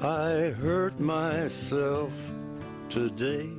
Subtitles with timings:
[0.00, 2.12] I hurt myself
[2.88, 3.50] today.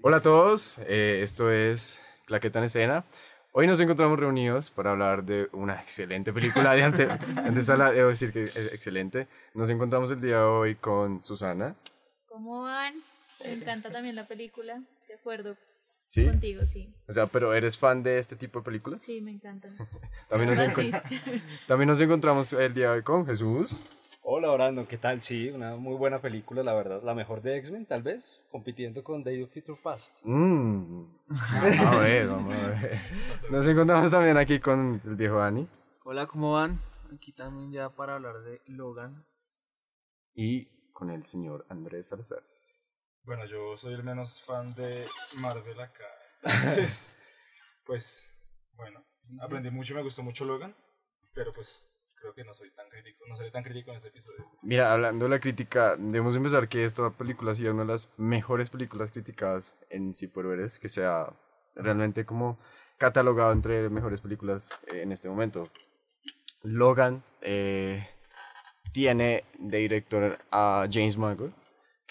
[0.00, 3.04] Hola a todos, eh, esto es Claqueta en Escena.
[3.52, 8.32] Hoy nos encontramos reunidos para hablar de una excelente película de ante, antesala, debo decir
[8.32, 9.28] que es excelente.
[9.52, 11.76] Nos encontramos el día de hoy con Susana.
[12.28, 12.94] ¿Cómo van?
[13.44, 15.54] Me encanta también la película, de acuerdo
[16.12, 16.26] ¿Sí?
[16.26, 16.94] contigo, sí.
[17.08, 19.00] O sea, pero ¿eres fan de este tipo de películas?
[19.00, 19.74] Sí, me encantan.
[20.28, 20.64] También nos, sí.
[20.90, 23.82] encon- también nos encontramos el día de hoy con Jesús.
[24.20, 25.22] Hola Brandon, ¿qué tal?
[25.22, 27.02] Sí, una muy buena película, la verdad.
[27.02, 30.18] La mejor de X-Men, tal vez, compitiendo con Day of Future Past.
[30.22, 31.04] Mm.
[31.80, 33.00] A ver, vamos a ver.
[33.50, 35.66] Nos encontramos también aquí con el viejo Dani
[36.04, 36.78] Hola, ¿cómo van?
[37.12, 39.24] Aquí también ya para hablar de Logan.
[40.34, 42.42] y con el señor Andrés Salazar.
[43.24, 45.06] Bueno, yo soy el menos fan de
[45.38, 46.04] Marvel acá.
[46.42, 47.12] Entonces,
[47.86, 48.28] pues,
[48.74, 49.04] bueno,
[49.40, 50.74] aprendí mucho, me gustó mucho Logan,
[51.32, 54.48] pero pues creo que no soy tan crítico, no seré tan crítico en este episodio.
[54.62, 58.08] Mira, hablando de la crítica, debemos empezar que esta película ha sido una de las
[58.16, 61.32] mejores películas criticadas en superhéroes, que sea
[61.74, 62.58] realmente como
[62.98, 65.64] catalogado entre mejores películas eh, en este momento.
[66.62, 68.08] Logan eh,
[68.92, 71.52] tiene de director a James Mangold,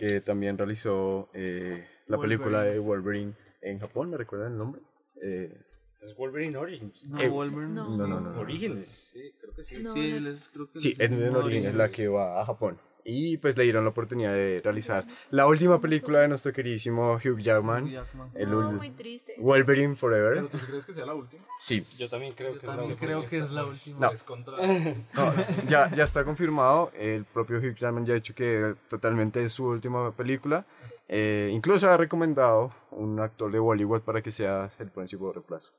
[0.02, 4.82] que también realizó eh, la película de Wolverine en Japón, ¿me recuerdan el nombre?
[5.22, 5.56] Eh,
[6.02, 7.06] Es Wolverine Origins.
[7.08, 7.74] No, Eh, Wolverine.
[7.74, 7.96] no.
[7.96, 8.32] no, no, no.
[8.32, 8.40] no.
[8.40, 9.84] Orígenes, sí, creo que sí.
[9.84, 12.42] No, Sí, no- les- creo que Sí, les- Edwin no, Origin es la que va
[12.42, 12.80] a Japón.
[13.04, 17.40] Y pues le dieron la oportunidad de realizar la última película de nuestro queridísimo Hugh
[17.40, 17.88] Jackman,
[18.36, 19.36] el No, ul- muy triste.
[19.40, 20.48] Wolverine ¿Pero Forever.
[20.50, 21.44] tú sí crees que sea la última?
[21.58, 23.08] Sí, Yo también creo Yo que es la también última.
[23.08, 24.00] creo que es la última.
[24.00, 24.12] No.
[24.12, 24.58] Es contra...
[25.14, 25.34] no,
[25.68, 26.92] ya, ya está confirmado.
[26.96, 30.66] El propio Hugh Jackman ya ha dicho que totalmente es su última película.
[31.08, 35.70] Eh, incluso ha recomendado un actor de Bollywood para que sea el próximo reemplazo.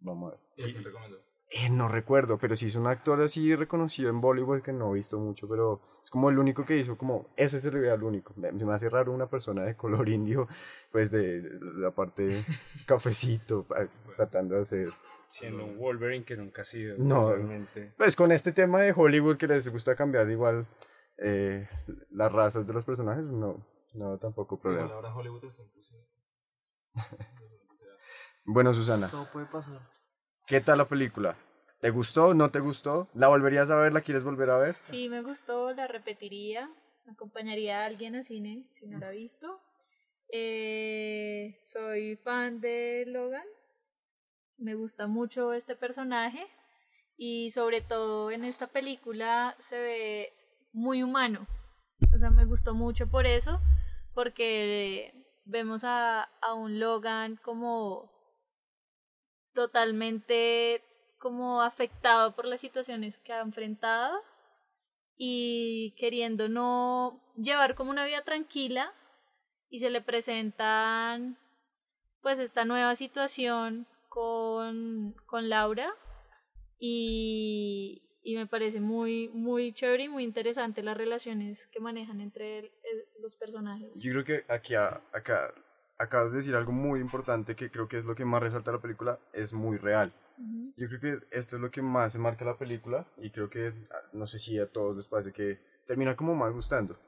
[0.00, 0.68] Vamos a ver.
[0.68, 1.18] ¿Y quién recomendó?
[1.50, 4.94] Eh, no recuerdo, pero sí es un actor así reconocido en Bollywood que no he
[4.94, 8.32] visto mucho, pero es como el único que hizo, como ese es el real único.
[8.36, 10.48] Me, me hace raro una persona de color indio,
[10.90, 12.42] pues de, de la parte
[12.86, 13.86] cafecito, pa-
[14.16, 14.88] tratando de hacer.
[15.24, 16.96] Siendo un Wolverine que nunca ha sido.
[16.98, 17.30] No.
[17.30, 17.92] realmente.
[17.96, 20.66] Pues con este tema de Hollywood que les gusta cambiar igual
[21.18, 21.68] eh,
[22.10, 23.64] las razas de los personajes, no,
[23.94, 24.94] no tampoco Igual problema.
[24.94, 26.00] ahora Hollywood está inclusive.
[28.48, 29.80] Bueno, Susana, Todo puede pasar.
[30.46, 31.36] ¿Qué tal la película?
[31.80, 32.32] ¿Te gustó?
[32.32, 33.08] ¿No te gustó?
[33.14, 33.92] ¿La volverías a ver?
[33.92, 34.76] ¿La quieres volver a ver?
[34.80, 36.70] Sí, me gustó, la repetiría.
[37.10, 39.60] Acompañaría a alguien a cine si no la ha visto.
[40.32, 43.46] Eh, soy fan de Logan.
[44.56, 46.46] Me gusta mucho este personaje.
[47.16, 50.32] Y sobre todo en esta película se ve
[50.72, 51.46] muy humano.
[52.14, 53.60] O sea, me gustó mucho por eso.
[54.14, 55.12] Porque
[55.44, 58.15] vemos a, a un Logan como
[59.56, 60.84] totalmente
[61.18, 64.22] como afectado por las situaciones que ha enfrentado
[65.16, 68.92] y queriendo no llevar como una vida tranquila
[69.70, 71.38] y se le presentan
[72.20, 75.90] pues esta nueva situación con, con Laura
[76.78, 82.72] y, y me parece muy muy chévere y muy interesante las relaciones que manejan entre
[83.20, 84.02] los personajes.
[84.02, 85.54] Yo creo que aquí acá
[85.98, 88.80] acabas de decir algo muy importante que creo que es lo que más resalta la
[88.80, 90.12] película, es muy real.
[90.38, 90.72] Ujú.
[90.76, 93.68] Yo creo que esto es lo que más se marca la película y creo que,
[93.90, 96.98] ah, no sé si a todos les parece que termina como más gustando.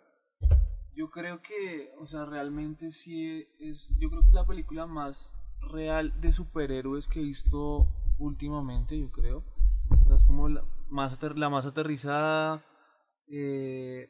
[0.95, 3.89] Yo creo que, o sea, realmente sí es.
[3.99, 7.87] Yo creo que es la película más real de superhéroes que he visto
[8.19, 9.45] últimamente, yo creo.
[9.91, 12.65] O sea, es como la más, ater- la más aterrizada.
[13.29, 14.09] eh,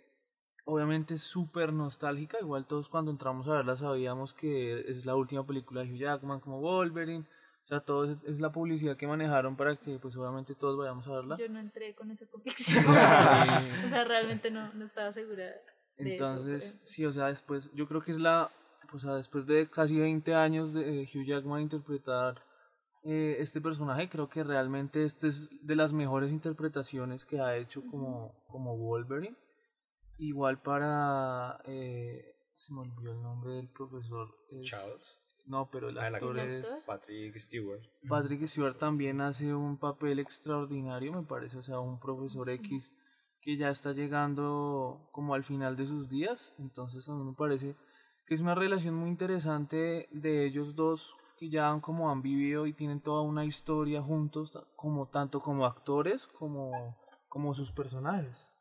[0.68, 2.38] obviamente es súper nostálgica.
[2.40, 6.40] Igual todos cuando entramos a verla sabíamos que es la última película de Hugh Jackman
[6.40, 7.24] como Wolverine.
[7.64, 11.06] O sea, todo es, es la publicidad que manejaron para que, pues, obviamente todos vayamos
[11.06, 11.36] a verla.
[11.36, 12.82] Yo no entré con esa convicción.
[12.86, 15.60] o sea, realmente no, no estaba segura de eso,
[15.96, 18.50] Entonces, pero- sí, o sea, después, yo creo que es la,
[18.92, 22.42] o sea, después de casi 20 años de Hugh Jackman interpretar
[23.04, 27.82] eh, este personaje, creo que realmente este es de las mejores interpretaciones que ha hecho
[27.90, 29.36] como, como Wolverine.
[30.18, 34.34] Igual para, eh, se me olvidó el nombre del profesor.
[34.50, 35.20] es- Charles.
[35.46, 36.82] No, pero el Ah, el actor es...
[36.86, 37.82] Patrick Stewart.
[38.06, 42.92] Patrick Stewart también hace un papel extraordinario, me parece, o sea, un profesor X
[43.40, 47.76] que ya está llegando como al final de sus días, entonces a mí me parece
[48.26, 52.66] que es una relación muy interesante de ellos dos que ya han como han vivido
[52.66, 56.94] y tienen toda una historia juntos, como tanto como actores como,
[57.28, 58.52] como sus personajes.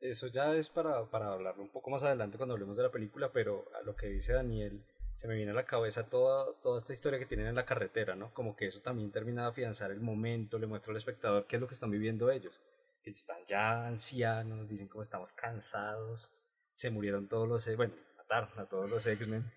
[0.00, 3.32] Eso ya es para, para hablarlo un poco más adelante cuando hablemos de la película,
[3.32, 4.84] pero a lo que dice Daniel,
[5.16, 8.14] se me viene a la cabeza toda, toda esta historia que tienen en la carretera,
[8.14, 8.32] ¿no?
[8.32, 11.60] Como que eso también termina de afianzar el momento, le muestra al espectador qué es
[11.62, 12.60] lo que están viviendo ellos.
[13.02, 16.30] que están ya ancianos, dicen como estamos cansados,
[16.72, 19.50] se murieron todos los, bueno, mataron a todos los X-Men,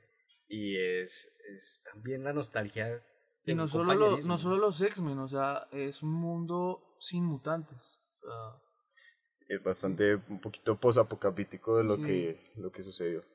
[0.47, 2.87] y es, es también la nostalgia.
[2.87, 3.01] de
[3.51, 7.99] Y no solo, lo- no solo los X-Men, o sea, es un mundo sin mutantes.
[9.51, 12.03] Es bastante, un poquito posapocalíptico de lo, Sí.
[12.03, 13.25] que, lo que sucedió.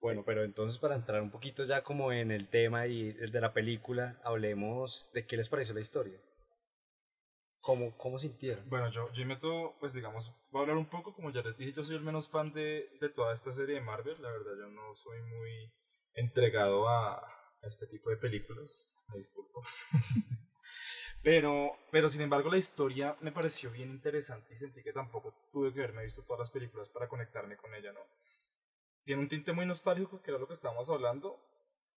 [0.00, 3.52] Bueno, pero entonces para entrar un poquito ya como en el tema y de la
[3.52, 6.18] película, hablemos de qué les pareció la historia.
[7.60, 8.66] ¿Cómo, cómo sintieron?
[8.70, 11.72] Bueno, yo, yo meto, pues digamos, voy a hablar un poco, como ya les dije,
[11.72, 14.68] yo soy el menos fan de, de toda esta serie de Marvel, la verdad yo
[14.70, 15.70] no soy muy
[16.14, 19.62] entregado a, a este tipo de películas, me disculpo.
[21.26, 25.72] pero, pero sin embargo la historia me pareció bien interesante y sentí que tampoco tuve
[25.72, 27.98] que haberme visto todas las películas para conectarme con ella, ¿no?
[29.02, 31.36] Tiene un tinte muy nostálgico, que era lo que estábamos hablando,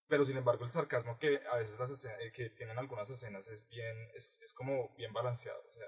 [0.08, 3.48] pero sin embargo el sarcasmo que a veces las escenas, eh, que tienen algunas escenas
[3.50, 5.86] es bien, es, es como bien balanceado, o sea,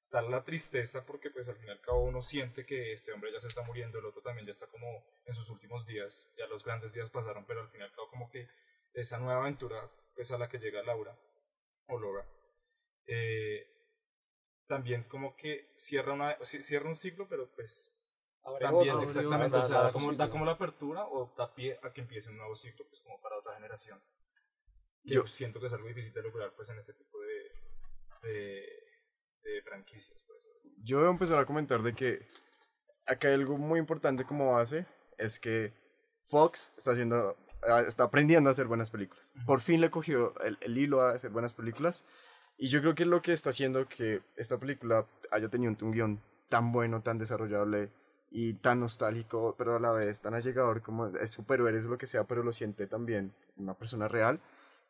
[0.00, 3.32] está la tristeza porque pues al fin y al cabo uno siente que este hombre
[3.32, 6.46] ya se está muriendo, el otro también ya está como en sus últimos días, ya
[6.46, 8.46] los grandes días pasaron, pero al fin y al cabo como que
[8.94, 11.18] esa nueva aventura pues a la que llega Laura,
[11.88, 12.24] o Laura,
[13.08, 13.66] eh,
[14.66, 17.92] también como que cierra, una, ci- cierra un ciclo, pero pues
[18.60, 21.52] también, otro, exactamente, abre o sea, Da- da como, da como la apertura o da
[21.54, 24.00] pie a que empiece un nuevo ciclo, pues como para otra generación.
[25.04, 28.66] Que Yo- siento que es algo difícil de lograr pues en este tipo de, de,
[29.42, 30.18] de franquicias.
[30.26, 30.38] Pues.
[30.84, 32.26] Yo voy a empezar a comentar de que
[33.06, 35.72] acá hay algo muy importante como base, es que
[36.24, 39.32] Fox está haciendo, ah, está aprendiendo a hacer buenas películas.
[39.46, 42.04] Por fin le cogió el, el hilo a hacer buenas películas.
[42.58, 46.20] Y yo creo que lo que está haciendo que esta película haya tenido un, guion
[46.48, 47.90] tan bueno, tan desarrollable
[48.30, 52.08] y tan nostálgico, pero a la vez tan allegador como es superhéroes o lo que
[52.08, 54.40] sea, pero lo siente también una persona real,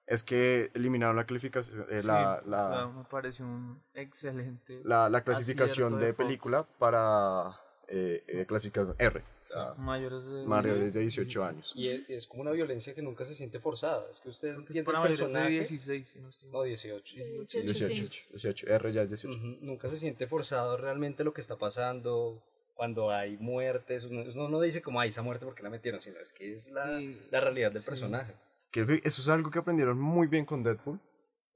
[0.06, 4.80] es que eliminaron la calificación, eh, sí, la, la, me pareció un excelente.
[4.84, 9.22] la, la clasificación de de película para eh, eh, clasificación R,
[9.52, 10.46] sea, mayores de.
[10.46, 11.72] mayores de 18 años.
[11.74, 14.10] Y es, es como una violencia que nunca se siente forzada.
[14.10, 15.50] Es que usted entiende para el mayores de personaje.
[15.54, 17.16] 16, si no estoy No, 18.
[17.16, 18.22] 18, 18, sí.
[18.32, 19.28] 18, R ya es 18.
[19.36, 22.42] Ujú, Nunca se siente forzado realmente lo que está pasando.
[22.74, 26.20] Cuando hay muertes, uno, uno no dice como, ay, esa muerte porque la metieron, sino
[26.20, 27.88] es que es la, Sí, la realidad del sí.
[27.88, 28.34] personaje.
[28.70, 31.00] Creo que eso es algo que aprendieron muy bien con Deadpool.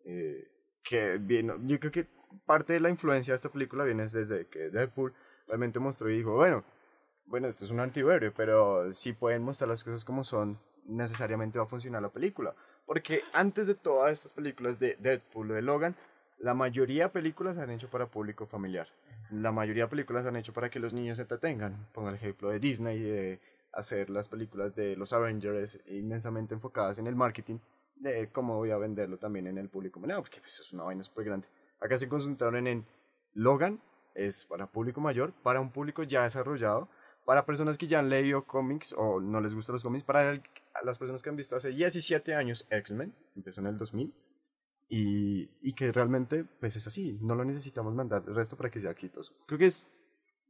[0.05, 0.49] eh,
[0.83, 2.09] que vino, yo creo que
[2.45, 5.13] parte de la influencia de esta película viene desde que Deadpool
[5.47, 6.65] realmente mostró y dijo, bueno,
[7.33, 11.65] bueno, esto es un antihéroe, pero si pueden mostrar las cosas como son, necesariamente va
[11.65, 12.55] a funcionar la película.
[12.85, 15.97] Porque antes de todas estas películas de Deadpool o de Logan,
[16.41, 18.87] la mayoría de películas se han hecho para público familiar.
[19.31, 21.89] La mayoría de películas se han hecho para que los niños se entretengan.
[21.95, 23.41] Pongo el ejemplo de Disney, de
[23.73, 27.61] hacer las películas de los Avengers inmensamente enfocadas en el marketing,
[27.97, 31.03] de cómo voy a venderlo también en el público no, porque pues, es una vaina
[31.03, 31.49] súper grande.
[31.81, 32.85] Acá se concentraron en
[33.33, 33.81] Logan,
[34.15, 36.91] es para público mayor, para un público ya desarrollado,
[37.25, 40.43] para personas que ya han leído cómics o no les gustan los cómics, para el-
[40.85, 44.15] las personas que han visto hace 17 años X-Men, empezó en el 2000,
[44.89, 48.81] y, y que realmente pues es así, no lo necesitamos mandar el resto para que
[48.81, 49.35] sea exitoso.
[49.47, 49.89] Creo que es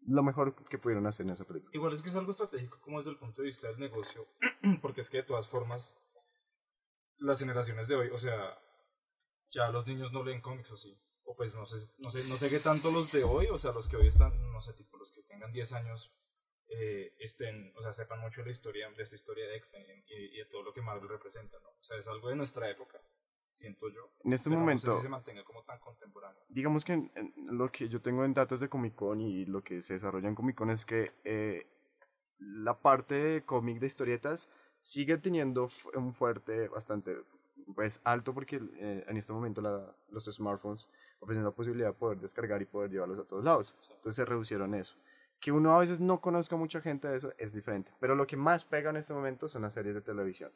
[0.07, 1.71] lo mejor que pudieron hacer en esa película.
[1.75, 4.27] Igual es que es algo estratégico como desde el punto de vista del negocio,
[4.83, 5.97] porque es que de todas formas
[7.19, 8.59] las generaciones de hoy, o sea,
[9.53, 12.35] ya los niños no leen cómics o sí, o pues no sé, no sé, no
[12.37, 14.97] sé qué tanto los de hoy, o sea, los que hoy están, no sé, tipo
[14.97, 16.13] los que tengan 10 años,
[16.75, 20.39] eh, estén, o sea, sepan mucho la historia, de esta historia de X-Men y, y
[20.39, 21.69] de todo lo que Marvel representa, ¿no?
[21.69, 23.01] O sea, es algo de nuestra época,
[23.51, 24.11] siento yo.
[24.25, 26.43] En este pero no sé momento, si se mantenga como tan contemporáneo.
[26.49, 29.63] digamos que en- en lo que yo tengo en datos de Comic Con y lo
[29.63, 31.67] que se desarrolla en Comic Con es que eh,
[32.39, 34.49] la parte de cómic de historietas
[34.81, 37.17] sigue teniendo un fuerte bastante
[37.75, 40.89] pues alto porque eh, en este momento la- los smartphones
[41.21, 43.77] ofrecen la posibilidad de poder descargar y poder llevarlos a todos lados.
[43.97, 44.97] Entonces se reducieron eso.
[45.43, 47.91] Que uno a veces no conozca mucha gente de eso es diferente.
[47.99, 50.53] Pero lo que más pega en este momento son las series de televisión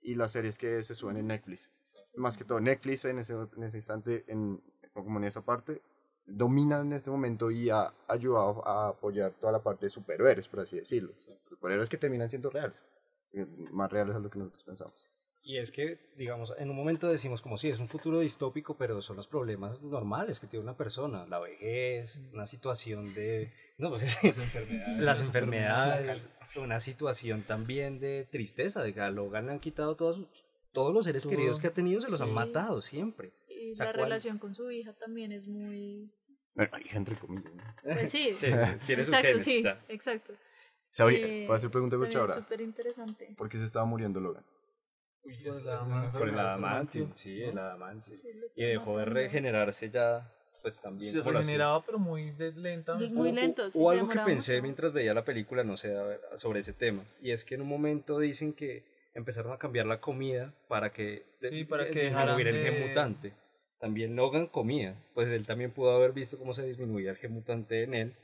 [0.00, 1.72] y las series que se suben en Netflix.
[2.16, 4.62] Más que todo Netflix en ese, en ese instante, en,
[4.94, 5.82] como en esa parte,
[6.24, 10.60] domina en este momento y ha ayudado a apoyar toda la parte de superhéroes, por
[10.60, 11.12] así decirlo.
[11.46, 12.88] Superhéroes que terminan siendo reales.
[13.34, 15.10] eh, Más reales a lo que nosotros pensamos.
[15.42, 19.00] Y es que, digamos, en un momento decimos como sí, es un futuro distópico, pero
[19.00, 23.52] son los problemas normales que tiene una persona, la vejez, una situación de...
[23.80, 24.98] No, pues, Las enfermedades.
[24.98, 30.16] las enfermedades, una situación también de tristeza, de que a Logan le han quitado todos,
[30.16, 31.30] sus- todos los seres Todo.
[31.30, 33.32] queridos que ha tenido, se los han matado siempre.
[33.48, 34.04] Y O sea, la ¿cuál?
[34.04, 36.12] relación con su hija también es muy...
[36.54, 37.52] Bueno, hija entre comillas.
[37.54, 37.62] ¿no?
[37.82, 38.46] Pues sí, Sí,
[38.86, 39.84] tiene sus exacto, genes, sí, ya.
[39.88, 40.32] exacto.
[40.32, 42.34] Eh, voy a hacer pregunta es ahora.
[42.34, 43.34] súper interesante.
[43.36, 44.44] ¿Por qué se estaba muriendo Logan?
[45.22, 48.18] Uy, Por es- la es una ma- Por el adamantium, sí, el adamantium.
[48.56, 51.12] Y dejó de regenerarse ya pues también...
[51.12, 53.14] Se regeneraba, pero muy de- lentamente.
[53.14, 54.62] Muy lento, o- sí, O algo que pensé mucho.
[54.62, 55.94] mientras veía la película, no sé,
[56.36, 57.04] sobre ese tema.
[57.22, 61.24] Y es que en un momento dicen que empezaron a cambiar la comida para que,
[61.42, 63.32] Sí, para eh, que dejaran disminuyera el gen de- mutante.
[63.78, 67.82] También Logan comía, pues él también pudo haber visto cómo se disminuía el gen mutante
[67.84, 68.14] en él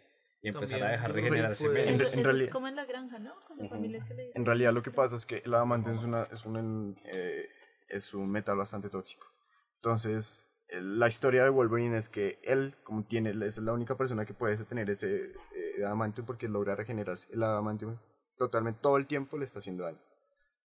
[0.43, 1.89] y empezar a dejar regenerarse menos.
[1.89, 3.35] Eso, en eso es realidad- como en la granja, ¿no?
[3.49, 3.75] Con la Ujú.
[3.75, 4.33] familia que le.
[4.35, 7.49] En realidad lo que pasa es que el adamantium es, una, es, un, eh,
[7.89, 9.27] es un metal bastante tóxico.
[9.77, 14.35] Entonces, la historia de Wolverine es que él, como tiene, es la única persona que
[14.35, 17.29] puede tener ese eh, adamantium porque logra regenerarse.
[17.33, 17.97] El adamantium
[18.37, 19.99] totalmente todo el tiempo le está haciendo daño.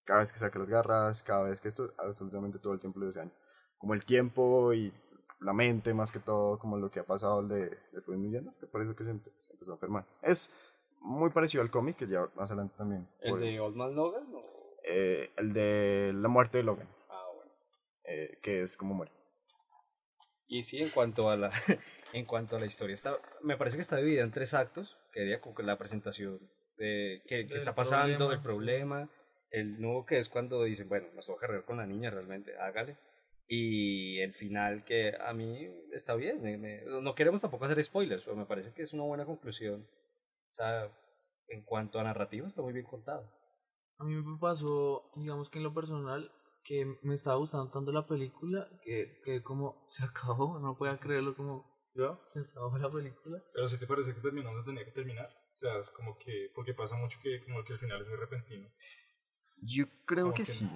[0.04, 3.08] Cada vez que saca las garras, cada vez que esto, absolutamente todo el tiempo le
[3.10, 3.32] hace daño.
[3.78, 4.92] Como el tiempo y
[5.40, 8.68] la mente, más que todo, como lo que ha pasado, le, le fue disminuyendo, que
[8.68, 10.06] por eso que se, se empezó a enfermar.
[10.22, 10.50] Es
[11.00, 13.08] muy parecido al cómic, que ya más adelante también.
[13.22, 14.24] ¿El de Old Man Logan?
[14.36, 17.52] o- eh, el de la muerte de Logan, Ah, bueno.
[18.06, 19.12] eh, que es como muere.
[20.54, 21.50] Y sí, en cuanto a la,
[22.14, 25.24] en cuanto a la historia, está, me parece que está dividida en tres actos, que
[25.56, 26.40] que la presentación
[26.76, 29.10] de qué, qué está pasando, problema, el problema,
[29.50, 32.98] el nuevo que es cuando dicen, bueno, nos toca cargar con la niña realmente, hágale.
[33.48, 38.24] Y el final que a mí está bien, me- me- no queremos tampoco hacer spoilers,
[38.26, 39.88] pero me parece que es una buena conclusión.
[40.50, 40.90] O sea,
[41.48, 43.26] en cuanto a narrativa está muy bien contado.
[44.00, 46.30] A mí me pasó, digamos que en lo personal,
[46.64, 51.36] que me estaba gustando tanto la película que, que como se acabó, no podía creerlo
[51.36, 52.18] como ¿Ya?
[52.32, 53.42] se acabó la película.
[53.54, 55.30] Pero si te parece que terminó donde tenía que terminar.
[55.54, 58.18] O sea, es como que, porque pasa mucho que como que el final es muy
[58.18, 58.70] repentino.
[59.62, 60.68] Yo creo Como que que sí.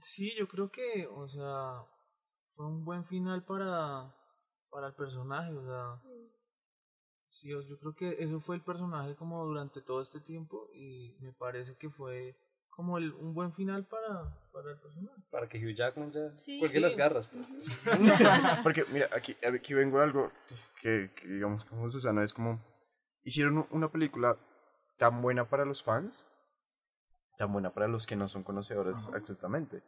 [0.00, 1.84] Sí, yo creo que, o sea,
[2.54, 4.14] fue un buen final para,
[4.70, 6.02] para el personaje, o sea,
[7.30, 11.16] sí, o- yo creo que eso fue el personaje como durante todo este tiempo y
[11.20, 12.36] me parece que fue
[12.78, 15.20] como el, un buen final para, para el personaje.
[15.32, 16.80] Para que Hugh Jackman ya Sí, cuelgue sí.
[16.80, 17.26] las garras.
[17.26, 17.44] pues.
[18.62, 20.30] Porque, mira, aquí, aquí vengo a algo
[20.80, 22.60] que, que, digamos, como Susana, es como,
[23.24, 24.38] hicieron una película
[24.96, 26.28] tan buena para los fans,
[27.36, 29.78] tan buena para los que no son conocedores absolutamente.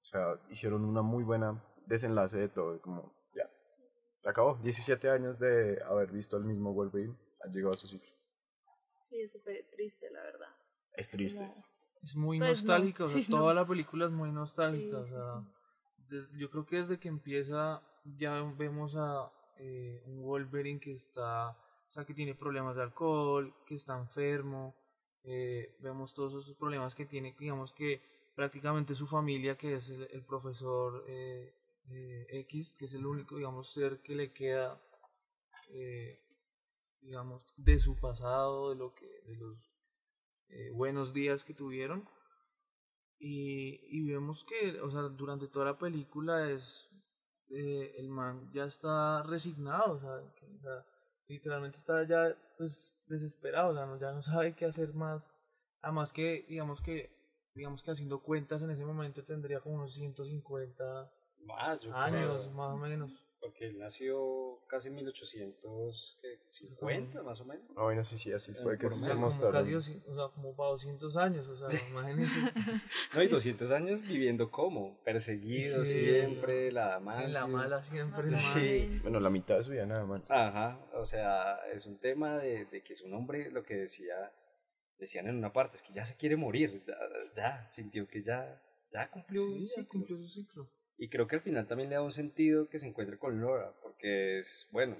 [0.00, 3.48] O sea, hicieron una muy buena desenlace de todo, como, ya,
[4.20, 4.56] se acabó.
[4.64, 8.10] 17 años de haber visto al mismo Wolverine, ha llegado a su ciclo.
[9.02, 10.48] Sí, eso fue triste, la verdad.
[10.94, 11.48] Es triste.
[12.02, 13.38] Es muy Pues no, nostálgica, o sea, sí, no.
[13.38, 15.44] toda la película es muy nostálgica, Sí, o
[16.08, 21.50] sea, yo creo que desde que empieza ya vemos a eh, un Wolverine que está,
[21.50, 24.74] o sea, que tiene problemas de alcohol, que está enfermo,
[25.24, 28.02] eh, vemos todos esos problemas que tiene, digamos que
[28.34, 31.04] prácticamente su familia, que es el, el profesor
[31.94, 34.80] eh, X, que es el único, digamos, ser que le queda,
[35.68, 36.20] eh,
[37.00, 39.71] digamos, de su pasado, de lo que, de los
[40.52, 42.08] eh, buenos días que tuvieron.
[43.18, 46.88] Y, y vemos que, o sea, durante toda la película es,
[47.50, 50.84] eh, el man ya está resignado, o sea, que, o sea,
[51.28, 55.30] literalmente está ya, pues, desesperado, o sea, no- ya no sabe qué hacer más.
[55.82, 57.10] Además que, digamos que,
[57.54, 61.10] digamos que haciendo cuentas en ese momento tendría como unos 150
[61.46, 62.54] Más, años, creo.
[62.54, 63.12] más o menos.
[63.42, 67.64] Porque él nació casi en 1850, más o menos.
[67.74, 69.72] No, bueno, sí, sí, así fue que por O se mostraron.
[69.72, 72.34] casi, o sea, como para 200 años, o sea, imagínense.
[73.14, 77.24] No, y 200 años viviendo como, perseguido Sí, siempre, la amante.
[77.26, 78.30] en la mala siempre.
[78.30, 79.00] Sí.
[79.02, 80.22] Bueno, la mitad de su vida nada más.
[80.30, 84.32] Ajá, o sea, es un tema de, de que es un hombre, lo que decía,
[84.98, 86.96] decían en una parte, es que ya se quiere morir, ya,
[87.36, 89.88] ya, sintió que ya, ya cumplió Sí, un ya ciclo.
[89.88, 90.68] cumplió su ciclo.
[91.02, 93.74] Y creo que al final también le da un sentido que se encuentre con Laura,
[93.82, 94.96] porque es, bueno,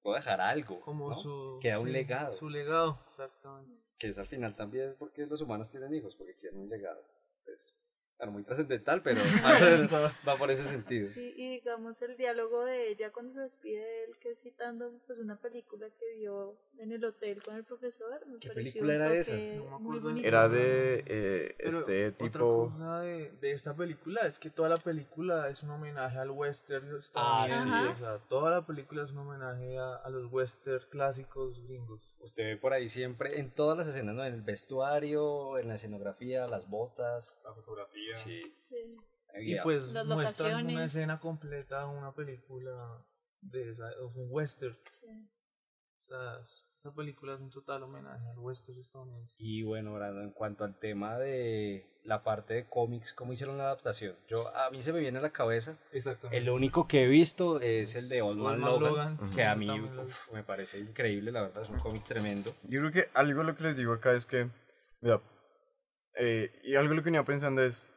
[0.00, 1.14] puedo dejar algo, Como ¿no?
[1.14, 1.58] su.
[1.60, 2.32] Queda un sí, legado.
[2.32, 3.78] Su legado, exactamente.
[3.98, 7.04] que es al final también porque los humanos tienen hijos, porque quieren un legado.
[7.40, 7.76] Entonces,
[8.22, 9.20] bueno, muy trascendental, pero
[10.28, 11.08] va por ese sentido.
[11.08, 14.92] Sí, y digamos el diálogo de ella cuando se despide de él, que es citando
[15.06, 18.24] pues una película que vio en el hotel con el profesor.
[18.28, 19.34] Me ¿Qué película era esa?
[19.34, 20.16] No me acuerdo.
[20.22, 22.70] Era de eh, Pero este Otra tipo...
[22.72, 26.88] cosa de, de esta película es que toda la película es un homenaje al western
[27.14, 27.68] Ah, estadounidense.
[27.68, 27.88] sí.
[27.92, 32.11] O sea, toda la película es un homenaje a, a los western clásicos gringos.
[32.22, 34.24] Usted ve por ahí siempre, en todas las escenas, ¿no?
[34.24, 37.40] en el vestuario, en la escenografía, las botas.
[37.44, 38.14] La fotografía.
[38.14, 38.56] Sí.
[38.62, 38.96] Sí.
[39.40, 43.04] Y pues Las muestran una escena completa, una película
[43.40, 44.78] de esa, un western.
[44.90, 45.28] sí.
[46.04, 46.44] O sea,
[46.82, 49.32] esta película es un total homenaje al western estadounidense.
[49.38, 53.66] Y bueno, Brandon, en cuanto al tema de la parte de cómics, ¿cómo hicieron la
[53.66, 54.16] adaptación?
[54.26, 56.36] Yo A mí se me viene a la cabeza, Exactamente.
[56.38, 59.44] el único que he visto es el de Old Man Old Man Logan, Logan, que
[59.44, 62.52] a mí uf, me parece increíble, la verdad, es un cómic tremendo.
[62.64, 64.48] Yo creo que algo lo que les digo acá es que,
[65.00, 65.22] mira,
[66.18, 67.92] eh, y algo lo que venía pensando es,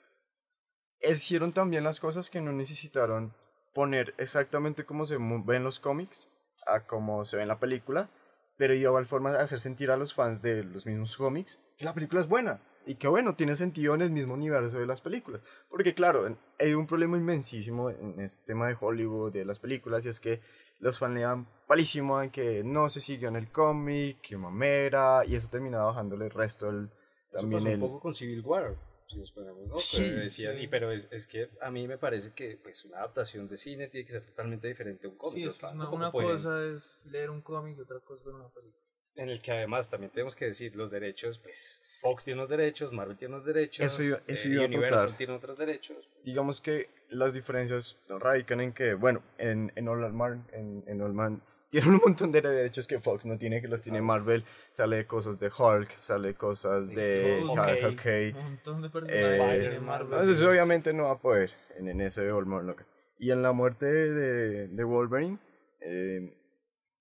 [1.01, 3.33] hicieron también las cosas que no necesitaron
[3.73, 6.29] poner exactamente como se ven los cómics
[6.67, 8.11] a como se ve en la película,
[8.57, 11.93] pero de igual forma hacer sentir a los fans de los mismos cómics que la
[11.93, 15.43] película es buena y que bueno, tiene sentido en el mismo universo de las películas.
[15.69, 20.09] Porque claro, hay un problema inmensísimo en este tema de Hollywood, de las películas, y
[20.09, 20.41] es que
[20.79, 25.23] los fans le dan palísimo en que no se siguió en el cómic, que mamera,
[25.25, 26.91] y eso termina bajándole el resto del,
[27.31, 27.81] Eso también pasó el...
[27.81, 28.75] un poco con Civil War.
[29.15, 29.77] Si nos ponemos, ¿no?
[29.77, 30.63] Sí, Pero decían- sí.
[30.63, 33.87] y- pero es, es que a mí me parece que pues, una adaptación de cine
[33.87, 35.35] tiene que ser totalmente diferente a un cómic.
[35.35, 38.19] Sí, Los es que una, una pueden- cosa es leer un cómic y otra cosa
[38.19, 38.83] es ver una película.
[39.15, 42.91] En el que además también tenemos que decir los derechos, pues Fox tiene unos derechos,
[42.91, 45.17] Marvel tiene unos derechos, Eso iba- eso eh, iba a Universal tratar.
[45.17, 46.09] tiene otros derechos.
[46.25, 51.89] digamos que las diferencias radican en que, bueno, en, en Allman, en, en Allman tiene
[51.89, 54.43] un montón de derechos que Fox no tiene, que los tiene Marvel.
[54.73, 57.41] Sale cosas de Hulk, sale cosas de.
[57.43, 58.35] Hulk, Ok.
[58.37, 60.19] Un montón de Eh, personajes Marvel.
[60.19, 62.85] Entonces obviamente no va a poder en, en ese loca.
[63.17, 65.39] Y en la muerte de, de Wolverine,
[65.79, 66.19] eh,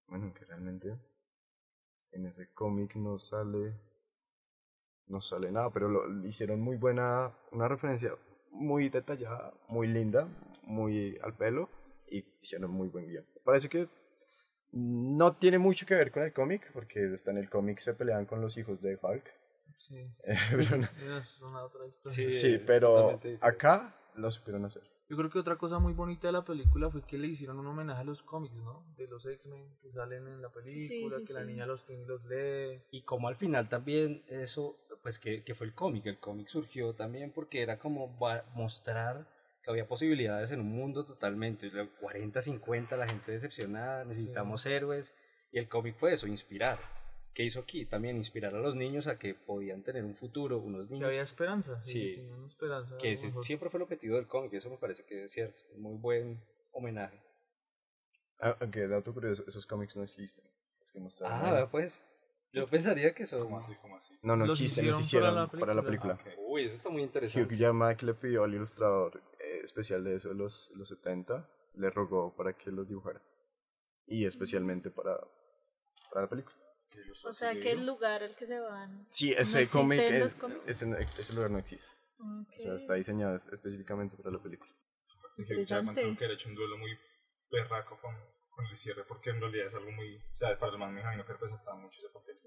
[0.06, 0.96] bueno, que realmente
[2.12, 3.74] en ese cómic no sale
[5.06, 8.12] no sale nada, pero lo, hicieron muy buena, una referencia
[8.50, 10.28] muy detallada, muy linda,
[10.62, 11.68] muy al pelo
[12.08, 13.26] y hicieron muy buen guion.
[13.44, 13.88] Parece que
[14.76, 18.26] no tiene mucho que ver con el cómic, porque está en el cómic se pelean
[18.26, 19.24] con los hijos de Hulk.
[19.76, 22.14] Sí, Eh, pero no- es una otra historia.
[22.14, 24.82] Sí, sí, es pero acá lo supieron hacer.
[25.08, 27.66] Yo creo que otra cosa muy bonita de la película fue que le hicieron un
[27.66, 28.84] homenaje a los cómics, ¿no?
[28.96, 32.06] De los X-Men que salen en la película, sí, que la niña los tiene y
[32.06, 32.80] los lee.
[32.90, 36.94] Y como al final también eso, pues que, que fue el cómic, el cómic surgió
[36.94, 39.26] también porque era como va- mostrar
[39.64, 45.14] que había posibilidades en un mundo totalmente, 40, 50, la gente decepcionada, necesitamos héroes,
[45.50, 46.78] y el cómic fue eso, inspirar.
[47.32, 47.84] ¿Qué hizo aquí?
[47.86, 51.22] También inspirar a los niños a que podían tener un futuro, unos Que niños había
[51.22, 51.82] esperanza.
[51.82, 52.16] Sí.
[52.16, 52.94] tenían esperanza.
[52.94, 55.32] a que lo ese siempre fue el objetivo del cómic, eso me parece que es
[55.32, 56.40] cierto, muy buen
[56.72, 57.20] homenaje.
[58.40, 60.44] Ah, Aunque, dato curioso, esos cómics no existen.
[60.80, 62.04] los que Ah, pues,
[62.54, 63.40] yo pensaría que eso...
[63.44, 63.74] ¿Cómo así?
[63.76, 64.18] ¿Cómo así?
[64.22, 66.18] no, no los existen, los hicieron hicieron para para la la película.
[66.18, 66.38] Ah, ok.
[66.48, 67.56] Uy, eso está muy Hugh interesante.
[67.56, 71.90] Jackman que le pidió al ilustrador eh, especial de eso de los, los 70, le
[71.90, 73.20] rogó para que los dibujara.
[74.06, 75.18] Y especialmente para,
[76.10, 76.56] para la película.
[76.90, 79.06] ¿Qué ilustró O sea que el lugar al que se van.
[79.10, 80.36] Sí, ¿No ese existen cómic, es-
[80.82, 81.96] ese, ese lugar no existe.
[82.18, 84.70] O sea, está diseñado es- específicamente para la película.
[85.36, 86.90] Hugh Jackman tuvo que haber hecho un duelo muy
[87.50, 88.14] berraco con,
[88.54, 90.16] con el cierre, porque en realidad es algo muy.
[90.16, 92.38] O sea, para el man me imagino que representaba mucho ese papel.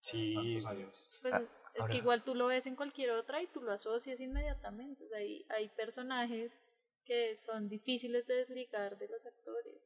[0.00, 1.08] Sí, Tantos años.
[1.22, 1.42] Pues Ah,
[1.74, 5.04] es ahora- que igual tú lo ves en cualquier otra y tú lo asocias inmediatamente.
[5.04, 6.62] O sea, hay, hay personajes
[7.04, 9.82] que son difíciles de desligar de los actores.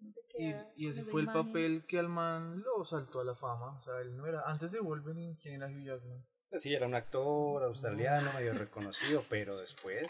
[0.00, 1.46] No se Y, queda y con ese fue el imagen.
[1.46, 3.76] papel que al man lo saltó a la fama.
[3.78, 4.42] O sea, él no era.
[4.46, 6.24] Antes de Wolverine, ¿quién era Hugh Jackman?
[6.48, 10.08] Pues sí, era un actor australiano medio reconocido, pero después...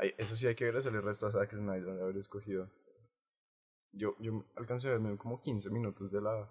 [0.00, 2.70] Ay, eso sí hay que agradecerle el resto a Zack Snyder de haber escogido.
[3.92, 6.50] Yo, yo alcancé a verme como 15 minutos de la,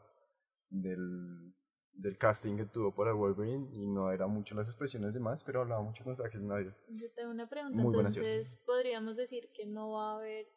[0.70, 1.54] del,
[1.94, 5.62] del casting que tuvo para Wolverine y no era mucho las expresiones de más, pero
[5.62, 6.76] hablaba mucho con Zack Snyder.
[6.90, 7.78] Yo tengo una pregunta.
[7.78, 7.96] Muy.
[7.96, 10.48] Entonces, podríamos decir que no va a haber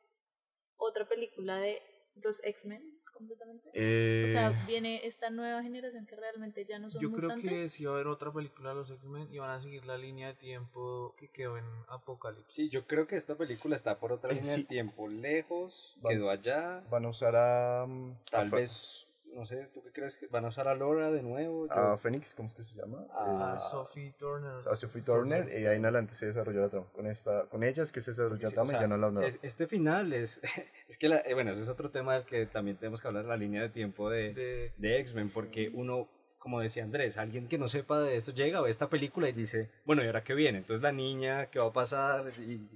[0.77, 1.81] otra película de
[2.17, 3.71] los X-Men completamente.
[3.75, 7.51] Eh, O sea, viene esta nueva generación que realmente ya no son Yo creo mutantes.
[7.51, 9.99] que sí va a haber otra película de los X-Men y van a seguir la
[9.99, 12.55] línea de tiempo que quedó en Apocalipsis.
[12.55, 14.63] Sí, yo creo que esta película está por otra Eh, línea sí.
[14.63, 17.85] de tiempo, lejos, Va- quedó allá, van a usar a...
[17.85, 20.17] um, tal a vez, no sé, ¿tú qué crees?
[20.19, 21.67] que ¿Van a usar a Laura de nuevo?
[21.67, 23.07] Yo- A Phoenix, ¿cómo es que se llama?
[23.11, 24.67] Ah, A Sophie Turner.
[24.69, 26.87] a Sophie Turner y ahí en adelante se desarrolló la trama.
[26.93, 29.27] Con, esta, con ellas que se desarrolló la Sí, o trama y ya no la
[29.27, 30.41] es- este final es,
[30.89, 33.25] es que, la- eh, bueno, ese es otro tema del que también tenemos que hablar,
[33.25, 37.59] la línea de tiempo de, De, de X-Men, porque uno, como decía Andrés, alguien que
[37.59, 40.59] no sepa de esto llega, ve esta película y dice, bueno, ¿y ahora qué viene?
[40.59, 42.25] Entonces la niña, ¿qué va a pasar?
[42.39, 42.67] Y,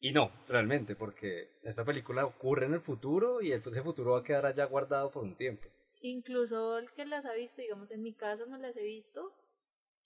[0.00, 4.22] y no, realmente, porque esta película ocurre en el futuro y ese futuro va a
[4.22, 5.66] quedar allá guardado por un tiempo.
[6.00, 9.32] Incluso el que las ha visto, digamos, en mi caso me las he visto,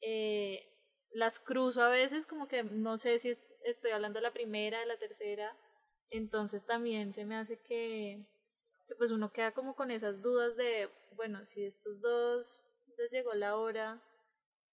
[0.03, 0.69] eh,
[1.13, 4.81] las cruzo a veces como que no sé si es- estoy hablando de la primera,
[4.81, 5.57] de la tercera,
[6.11, 8.25] entonces también se me hace que,
[8.89, 12.63] que pues uno queda como con esas dudas de, bueno, si estos dos
[12.99, 14.03] les llegó la hora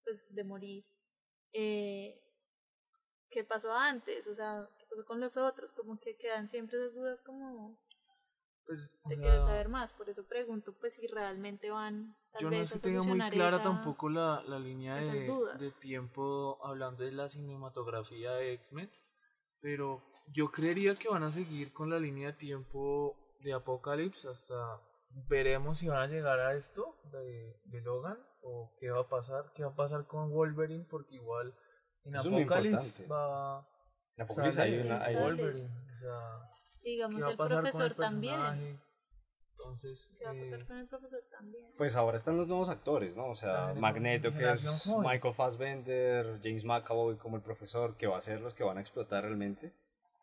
[0.04, 0.84] pues de morir,
[1.54, 2.20] eh,
[3.30, 4.26] ¿qué pasó antes?
[4.26, 5.72] O sea, ¿qué pasó con los otros?
[5.72, 7.78] Como que quedan siempre esas dudas como
[8.70, 12.56] pues, de querer saber más, por eso pregunto pues si realmente van tal Yo no
[12.58, 15.02] vez es que a tenga muy clara esa- tampoco la, la línea de,
[15.58, 18.90] de tiempo hablando de la cinematografía de X-Men,
[19.60, 20.02] pero
[20.32, 24.80] yo creería que van a seguir con la línea de tiempo de Apocalypse hasta
[25.28, 29.50] veremos si van a llegar a esto de, de Logan o qué va a pasar,
[29.54, 31.52] qué va a pasar con Wolverine porque igual
[32.04, 33.66] en Apocalypse va
[34.16, 35.16] En Apocalipsis hay una- hay-.
[35.16, 36.50] Wolverine, o sea,
[36.82, 38.80] digamos ¿qué va a el profesor el también?
[39.52, 41.66] Entonces, ¿Qué va a pasar eh, con el profesor también?
[41.76, 43.26] Pues ahora están los nuevos actores, ¿no?
[43.26, 45.06] O La sea, Magneto, que es joven.
[45.10, 48.80] Michael Fassbender, James McAvoy como el profesor, que va a ser los que van a
[48.80, 49.74] explotar realmente.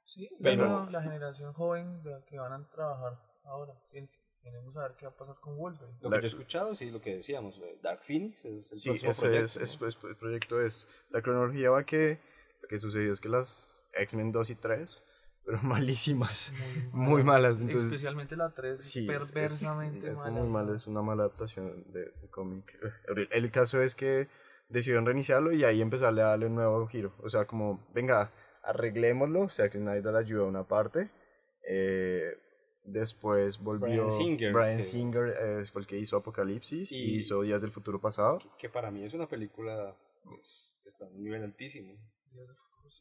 [0.06, 3.74] sí, Pero- la, la generación joven de- que van a trabajar ahora.
[3.92, 4.10] Tien-
[4.42, 5.98] Queremos saber qué va a pasar con Wolverine.
[6.02, 8.78] Lo La- que yo he escuchado, sí, lo que decíamos, eh, Dark Phoenix es el
[8.78, 9.46] Sí, próximo ese proyecto.
[9.46, 9.64] es, ¿no?
[9.88, 10.88] es- es- el proyecto es.
[11.10, 12.22] La cronología va que
[12.62, 15.04] lo que sucedió es que las X-Men 2 y 3
[15.48, 16.52] fueron malísimas,
[16.92, 17.62] muy malas.
[17.62, 20.32] Entonces, Especialmente la 3, sí, es- es, perversamente es mala.
[20.32, 22.78] muy mal, es una mala adaptación de, de cómic.
[23.08, 24.28] El, el caso es que
[24.70, 27.14] decidieron reiniciarlo y ahí empezarle a darle un nuevo giro.
[27.24, 28.32] O sea, como, venga,
[28.64, 29.48] arreglémoslo.
[29.50, 31.10] Zack Snyder ayuda a una parte.
[31.70, 32.38] eh,
[32.90, 37.16] después volvió Bryan Singer, Bryan que- Singer, eh, fue el que hizo Apocalipsis y, Y-
[37.18, 38.40] hizo Días del Futuro Pasado.
[38.58, 41.94] que para mí es una película pues, que está a un nivel altísimo.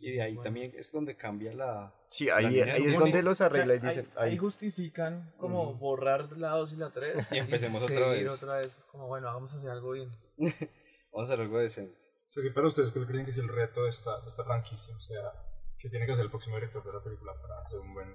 [0.00, 0.44] Y de ahí bueno.
[0.44, 1.94] también es donde cambia la...
[2.10, 5.32] Sí, La ahí, es donde los O sea, arregla y ahí- dicen, ahí, ahí, justifican
[5.38, 8.30] como borrar la 2 y la 3 Y empecemos otra seguir vez.
[8.30, 8.78] otra vez.
[8.90, 10.10] Como bueno, vamos a hacer algo bien.
[11.12, 11.96] Vamos a hacer algo decente.
[12.28, 14.44] O sea, que para ustedes, ¿cuál creen que es el reto de esta, de esta
[14.44, 14.94] franquicia?
[14.94, 15.32] O sea,
[15.78, 18.14] ¿qué tiene que hacer el próximo director de la película para hacer un buen...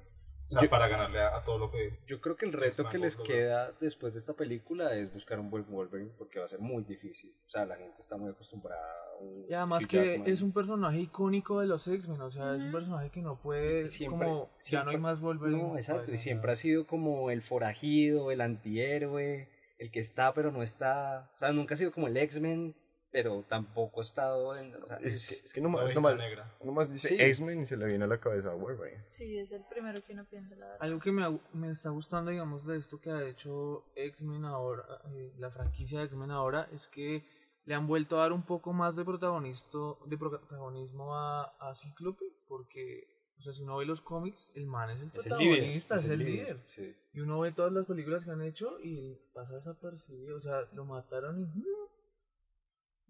[0.52, 1.98] O sea, Yo- para ganarle a, a todo lo que...
[2.08, 5.50] Yo creo que el reto que les queda después de esta película es buscar un
[5.50, 7.34] buen Wolverine porque va a ser muy difícil.
[7.48, 10.28] O sea, la gente está muy acostumbrada a un Y además que Jackman.
[10.30, 13.88] es un personaje icónico de los X-Men, o sea, es un personaje que no puede,
[13.88, 15.62] Siempre- como, ya no siempre- hay más Wolverine.
[15.64, 20.52] No, exacto, y siempre ha sido como el forajido, el antihéroe, el que está pero
[20.52, 21.32] no está.
[21.36, 22.76] O sea, nunca ha sido como el X-Men,
[23.12, 24.74] pero tampoco ha estado en.
[24.76, 26.56] O sea, es, que, es- es que la nomás, nomás, negra.
[26.64, 27.18] nomás dice Sí.
[27.20, 29.02] X-Men y se le viene a la cabeza a Wolverine.
[29.06, 30.78] Sí, es el primero que uno piensa, la verdad.
[30.82, 35.34] Algo que me, me está gustando, digamos, de esto que ha hecho X-Men ahora, eh,
[35.38, 37.24] la franquicia de X-Men ahora, es que
[37.66, 42.26] le han vuelto a dar un poco más de, protagonisto, de protagonismo a, a Cíclope,
[42.48, 45.50] porque, o sea, si uno ve los cómics, el man es el es el líder.
[45.58, 46.60] protagonista, es, el líder.
[46.68, 46.96] Sí.
[47.14, 50.86] Y uno ve todas las películas que han hecho y pasa desapercibido, o sea, lo
[50.86, 51.64] mataron y mm,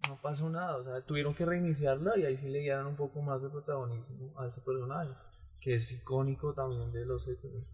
[0.08, 3.22] no pasó nada, o sea, tuvieron que reiniciarla y ahí sí le dieron un poco
[3.22, 5.12] más de protagonismo a ese personaje,
[5.60, 7.66] que es icónico también de los X-Men.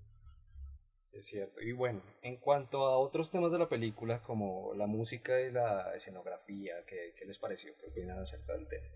[1.12, 1.62] Es cierto.
[1.62, 5.96] Y bueno, en cuanto a otros temas de la película, como la música y la
[5.96, 7.76] escenografía, ¿qué, qué les pareció?
[7.78, 8.88] ¿Qué opinan acerca del tema?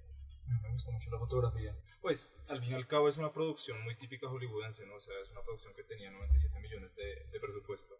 [0.62, 1.76] Me gusta mucho la fotografía.
[2.02, 4.96] Pues, al fin y al cabo es una producción muy típica hollywoodense, ¿no?
[4.96, 7.96] O sea, es una producción que tenía 97 millones de, de presupuesto.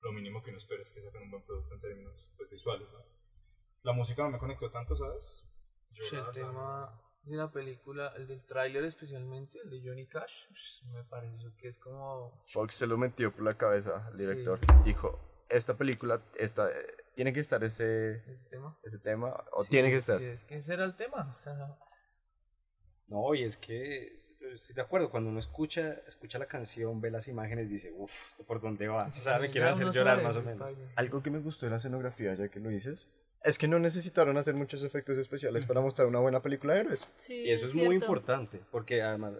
[0.00, 2.92] Lo mínimo que uno espera es que saquen un buen producto en términos pues, visuales,
[2.92, 3.21] ¿no?
[3.82, 5.46] La música no me conectó tanto, ¿sabes?
[5.90, 10.06] Yo, Pues la el tema de la película, el del tráiler especialmente, el de Johnny
[10.06, 12.42] Cash, pues, me pareció que es como...
[12.46, 14.22] Fox se lo metió por la cabeza al Sí.
[14.22, 14.58] director.
[14.84, 15.18] Dijo,
[15.48, 16.68] esta película, esta,
[17.14, 18.78] tiene que estar ese, ese tema.
[18.82, 20.20] ese tema, o Sí, tiene que estar.
[20.22, 21.76] Es que ese era el tema, o sea,
[23.08, 27.10] No, y es que eh, estoy de acuerdo, cuando uno escucha, escucha la canción, ve
[27.10, 29.06] las imágenes, dice, uff, ¿esto por dónde va?
[29.06, 30.76] O sea, me quiere ya hacer llorar más o menos.
[30.96, 33.10] Algo que me gustó de la escenografía, ya que lo dices,
[33.44, 37.12] es que no necesitaron hacer muchos efectos especiales para mostrar una buena película de héroes.
[37.16, 39.34] Sí, Y eso es muy importante, porque además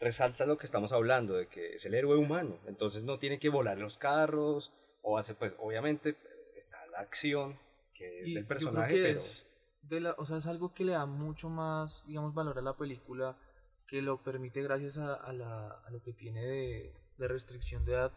[0.00, 3.48] resalta lo que estamos hablando, de que es el héroe humano, entonces no tiene que
[3.48, 4.72] volar los carros,
[5.02, 6.16] o hace, pues, obviamente
[6.56, 7.58] está la acción,
[7.94, 9.20] que es Y del yo creo personaje, que pero...
[9.20, 9.46] es
[9.82, 12.76] de la, o sea, es algo que le da mucho más, digamos, valor a la
[12.76, 13.36] película,
[13.86, 17.92] que lo permite gracias a, a la, a lo que tiene de, de restricción de
[17.92, 18.12] edad,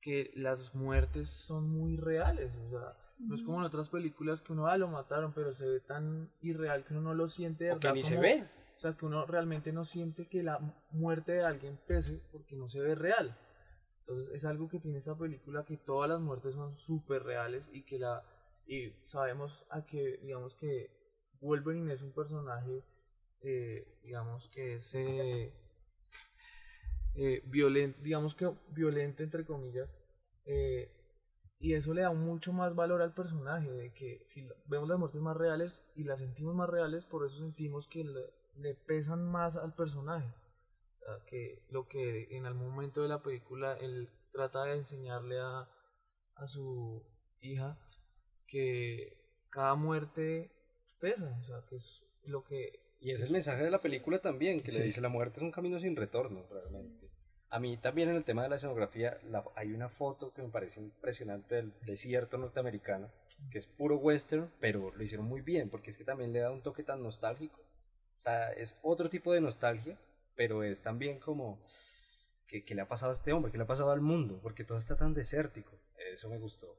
[0.00, 4.52] que las muertes son muy reales, o sea, no es como en otras películas que
[4.52, 7.72] uno, ah, lo mataron, pero se ve tan irreal que uno no lo siente de
[7.72, 8.48] O que ni se como- ve.
[8.76, 10.58] O sea, que uno realmente no siente que la
[10.90, 13.38] muerte de alguien pese porque no se ve real.
[14.00, 17.82] Entonces es algo que tiene esta película que todas las muertes son súper reales y
[17.84, 18.22] que la
[18.66, 20.90] y sabemos a que digamos que
[21.40, 22.84] Wolverine es un personaje
[23.40, 25.52] eh, digamos que es eh,
[27.14, 29.88] eh, violento digamos que violento entre comillas
[30.44, 30.90] eh,
[31.58, 35.20] y eso le da mucho más valor al personaje de que si vemos las muertes
[35.20, 38.24] más reales y las sentimos más reales por eso sentimos que le,
[38.56, 40.28] le pesan más al personaje
[41.00, 45.38] O sea, que lo que en algún momento de la película él trata de enseñarle
[45.40, 45.68] a,
[46.34, 47.02] a su
[47.40, 47.78] hija
[48.46, 49.16] que
[49.50, 50.50] cada muerte
[51.00, 52.80] pesa, o sea, que es lo que...
[53.00, 54.78] Y ese es el mensaje de la película también, que Sí.
[54.78, 57.05] le dice la muerte es un camino sin retorno, realmente.
[57.50, 60.48] A mí también en el tema de la escenografía la- hay una foto que me
[60.48, 63.10] parece impresionante del desierto norteamericano,
[63.50, 66.50] que es puro western, pero lo hicieron muy bien, porque es que también le da
[66.50, 67.60] un toque tan nostálgico.
[68.18, 69.98] O sea, es otro tipo de nostalgia,
[70.34, 71.62] pero es también como,
[72.48, 73.52] ¿qué, qué le ha pasado a este hombre?
[73.52, 74.40] ¿Qué le ha pasado al mundo?
[74.42, 75.78] Porque todo está tan desértico.
[76.12, 76.76] Eso me gustó.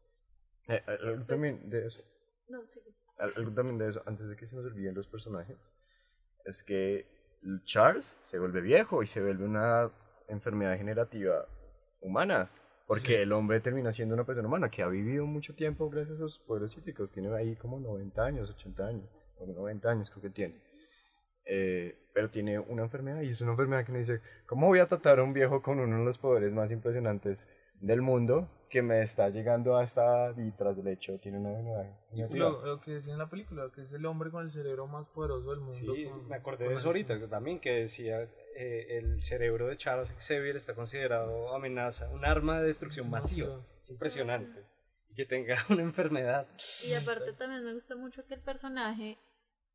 [0.68, 2.04] Eh, algo también de eso,
[2.50, 2.82] No, sí.
[3.18, 5.72] al- algo también de eso, antes de que se nos olviden los personajes,
[6.44, 7.08] es que
[7.64, 9.90] Charles se vuelve viejo y se vuelve una
[10.28, 11.46] enfermedad generativa
[12.02, 12.50] humana.
[12.88, 16.24] Porque el hombre termina siendo una persona humana que ha vivido mucho tiempo gracias a
[16.30, 17.12] sus poderes psíquicos.
[17.12, 20.56] Tiene ahí como 90 años, 80 años, o 90 años creo que tiene.
[21.46, 24.88] Eh, pero tiene una enfermedad y es una enfermedad que me dice, ¿cómo voy a
[24.88, 27.48] tratar a un viejo con uno de los poderes más impresionantes
[27.80, 32.00] del mundo que me está llegando hasta y tras del hecho tiene una enfermedad?
[32.12, 32.50] negativa"?
[32.50, 35.08] Lo, lo que decía en la película, que es el hombre con el cerebro más
[35.08, 35.74] poderoso del mundo.
[35.74, 38.30] Sí, con- me acordé de eso el- ahorita que también, que decía
[38.60, 43.64] eh, el cerebro de Charles Xavier está considerado amenaza, un arma de destrucción masiva.
[43.84, 44.66] Es impresionante.
[45.10, 46.48] Y que tenga una enfermedad.
[46.84, 49.20] Y aparte también me gusta mucho que el personaje,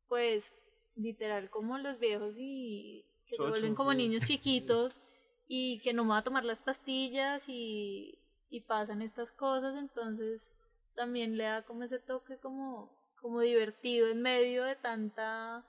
[0.09, 0.57] pues,
[0.97, 3.97] literal, como los viejos y que se vuelven como sí.
[3.97, 5.01] niños chiquitos
[5.47, 8.19] y que no van a tomar las pastillas y,
[8.49, 10.51] y pasan estas cosas, entonces
[10.93, 12.91] también le da como ese toque como,
[13.21, 15.65] como divertido en medio de tanta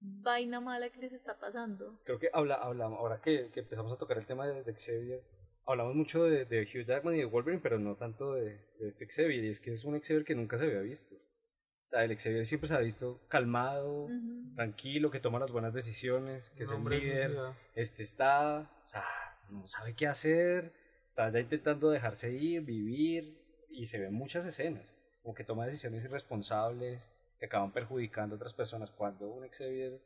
[0.00, 2.00] vaina mala que les está pasando.
[2.04, 5.22] Creo que habla, hablamos, ahora que, que empezamos a tocar el tema de, de Xavier,
[5.66, 9.06] hablamos mucho de, de Hugh Jackman y de Wolverine, pero no tanto de, de este
[9.06, 9.44] Xavier.
[9.44, 11.14] Y es que es un Xavier que nunca se había visto.
[11.16, 14.08] O sea, el Xavier siempre se ha visto calmado,
[14.54, 17.36] tranquilo, que toma las buenas decisiones, que Un es el hombre de líder.
[17.74, 19.04] Este está, o sea,
[19.48, 20.74] no sabe qué hacer,
[21.06, 23.38] está ya intentando dejarse ir, vivir,
[23.70, 28.52] y se ven muchas escenas, como que toma decisiones irresponsables que acaban perjudicando a otras
[28.54, 28.90] personas.
[28.90, 30.00] Cuando un Xavier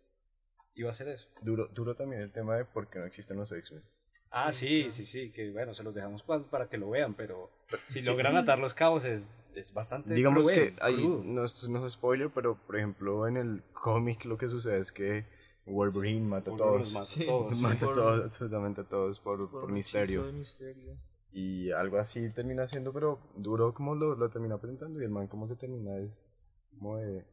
[0.75, 1.29] iba a hacer eso.
[1.43, 3.83] Duro, duro también el tema de por qué no existen los X-Men.
[4.31, 7.51] Ah, sí, sí, sí, que bueno, se los dejamos pa- para que lo vean, pero
[7.89, 10.15] si logran atar los cabos es, es bastante.
[10.15, 11.23] Digamos cruel, que hay, crudo.
[11.23, 14.91] no, esto no es spoiler, pero por ejemplo en el cómic lo que sucede es
[14.91, 15.27] que
[15.67, 16.95] Wolverine mata a todos.
[16.95, 17.27] mata a Sí.
[17.27, 17.53] todos.
[17.61, 20.21] Mata a por- todos, absolutamente a todos por, por, por un misterio.
[20.21, 20.97] hechizo de misterio.
[21.35, 25.27] Y algo así termina siendo, pero duro como lo, lo termina presentando y el man
[25.29, 26.25] como se termina es
[26.73, 27.25] como de,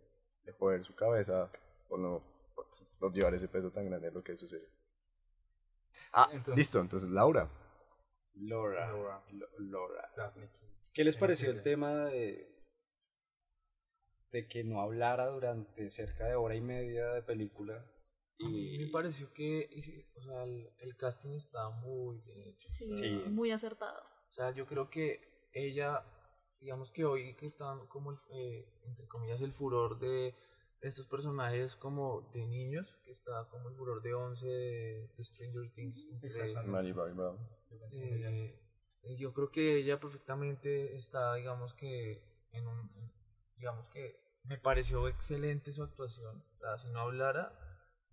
[0.43, 1.49] de joder su cabeza
[1.87, 2.23] por no
[2.55, 2.67] por,
[2.99, 4.67] por llevar ese peso tan grande de lo que sucede.
[6.13, 7.49] Ah, Entonces- listo, entonces Laura.
[8.35, 8.87] Laura.
[8.91, 9.23] Laura.
[9.59, 10.11] Laura.
[10.15, 10.67] Daphne King.
[10.93, 12.47] ¿Qué les pareció el tema de,
[14.31, 17.85] de que no hablara durante cerca de hora y media de película?
[18.37, 19.69] Y me pareció que
[20.15, 22.67] o sea, el, el casting estaba muy bien hecho.
[22.69, 23.09] Sí, Sí.
[23.27, 24.01] muy acertado.
[24.29, 26.05] O sea, yo creo que ella,
[26.59, 30.35] digamos que hoy que están como, el, eh, entre comillas, el furor de
[30.81, 35.71] estos personajes como de niños, que está como el furor de 11 de, de Stranger
[35.73, 36.07] Things.
[38.15, 38.29] ella.
[38.29, 38.59] eh,
[39.03, 43.11] eh, yo creo que ella perfectamente está, digamos que, en un, en-
[43.57, 46.43] digamos que me pareció excelente su actuación.
[46.55, 47.53] O sea, si no hablara,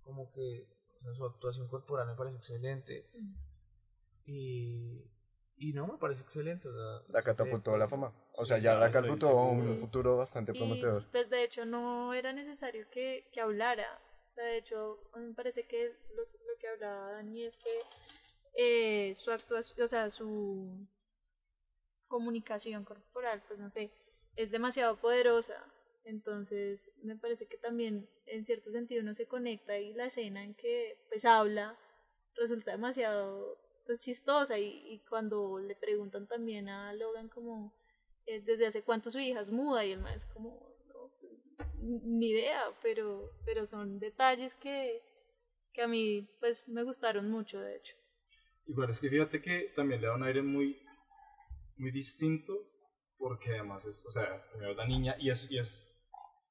[0.03, 0.69] como que
[1.01, 2.99] o sea, su actuación corporal me pareció excelente.
[2.99, 3.35] Sí.
[4.27, 5.05] Y,
[5.59, 6.69] y no, me pareció excelente.
[6.69, 8.13] O sea, La catapultó a la fama.
[8.35, 9.81] O sea, Sí, ya la catapultó a un sí.
[9.81, 11.05] futuro bastante Y prometedor.
[11.11, 14.01] pues de hecho no era necesario que, que hablara.
[14.29, 17.57] O sea, de hecho, a mí me parece que lo, lo que hablaba Dani es
[17.57, 17.71] que
[18.59, 20.87] eh, su actuación, o sea, su
[22.09, 23.91] comunicación corporal, pues no sé,
[24.37, 25.63] es demasiado poderosa.
[26.05, 30.55] Entonces, me parece que también en cierto sentido uno se conecta y la escena en
[30.55, 31.77] que pues habla
[32.37, 37.73] resulta demasiado pues chistosa y, y cuando le preguntan también a Logan como
[38.27, 41.33] eh, desde hace cuánto su hija es muda y el es como no, pues,
[42.05, 45.03] ni idea pero pero son detalles que
[45.73, 47.97] que a mí pues me gustaron mucho de hecho
[48.67, 50.77] Igual es que fíjate que también le da un aire muy,
[51.77, 52.53] muy distinto,
[53.17, 55.89] porque además es, o sea, primero es la niña y es, y es,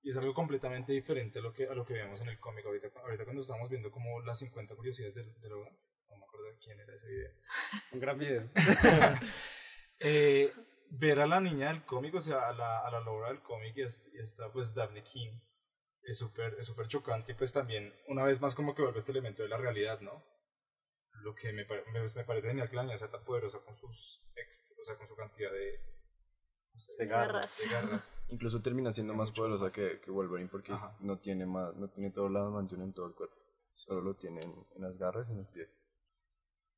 [0.01, 2.65] y es algo completamente diferente a lo que, a lo que vemos en el cómic.
[2.65, 5.77] Ahorita, ahorita cuando estábamos viendo como las 50 curiosidades de, de Logan,
[6.15, 7.31] no me acuerdo de quién era ese video.
[7.93, 8.49] Un gran video.
[9.99, 10.51] Eh,
[10.89, 13.75] ver a la niña del cómic, o sea, a la, a la Laura del cómic
[13.77, 15.39] y, y está pues Daphne King,
[16.03, 19.11] es súper es súper chocante y pues también una vez más como que vuelve este
[19.13, 20.21] elemento de la realidad, ¿no?
[21.23, 24.21] Lo que me, me, me parece genial que la niña sea tan poderosa con sus,
[24.35, 25.79] ex- o sea, con su cantidad de,
[26.73, 27.61] no sé, De garras.
[27.63, 28.25] de garras.
[28.27, 29.73] Incluso termina siendo más poderosa más.
[29.73, 30.95] que, que Wolverine porque Ajá.
[30.99, 33.37] no tiene más, no tiene todos lados mantiene en todo el cuerpo.
[33.73, 35.69] Solo lo tiene en, en las garras y en los pies.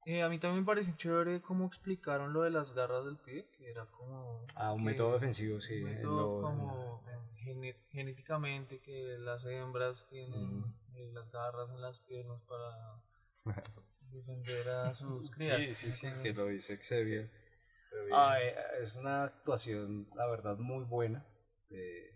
[0.05, 3.45] Eh, a mí también me pareció chévere cómo explicaron lo de las garras del pie,
[3.57, 4.45] que era como...
[4.55, 5.75] Ah, un que- método defensivo, sí.
[5.81, 7.03] Un en método lo- como
[7.45, 10.63] eh, genéticamente que las hembras tienen
[10.95, 13.01] eh, las garras en las piernas para
[14.11, 15.59] defender a sus crías.
[15.59, 17.29] Sí, sí, sí, que lo dice Xavier.
[18.13, 21.25] Ah, eh, es una actuación, la verdad, muy buena.
[21.69, 22.13] eh,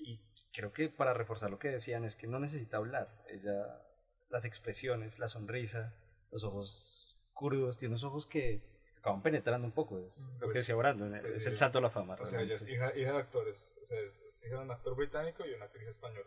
[0.00, 0.20] y
[0.52, 3.22] creo que para reforzar lo que decían es que no necesita hablar.
[3.28, 3.82] Ella,
[4.30, 5.94] las expresiones, la sonrisa,
[6.30, 7.05] los ojos
[7.36, 8.60] crudos, tiene unos ojos que
[8.98, 10.00] acaban penetrando un poco.
[10.00, 12.16] Es lo que Pues, decía Brandon, pues es sí, el es- salto a la fama.
[12.20, 12.96] o sea, ella es realmente.
[12.96, 15.66] hija, hija de actores, o sea, es, es hija de un actor británico y una
[15.66, 16.26] actriz española.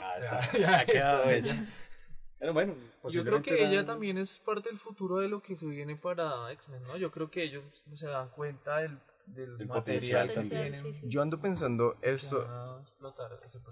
[0.00, 1.64] Ah, o sea, está, ya ha quedado está hecha.
[2.38, 2.74] Pero bueno,
[3.10, 6.50] Yo creo que ella también es parte del futuro de lo que se viene para
[6.52, 6.96] X-Men, ¿no?
[6.96, 7.62] Yo creo que ellos
[7.94, 10.74] se dan cuenta del, del, Del material que potencial, tienen.
[10.74, 11.06] sí, sí.
[11.06, 12.36] Yo ando pensando ese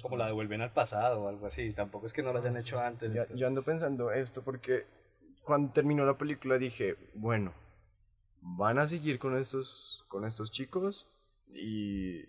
[0.03, 1.73] Como la devuelven al pasado o algo así.
[1.73, 3.11] Tampoco es que no lo hayan hecho antes.
[3.13, 4.85] Ya- yo ando pensando esto porque
[5.49, 7.55] cuando terminó la película dije, bueno,
[8.43, 11.09] van a seguir con estos, con estos chicos
[11.49, 12.27] y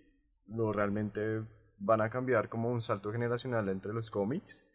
[0.47, 1.43] lo realmente
[1.79, 4.65] van a cambiar como un salto generacional entre los cómics,